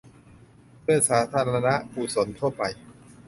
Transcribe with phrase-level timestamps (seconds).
[0.81, 2.63] เพื่อสาธารณกุศลทั่วไป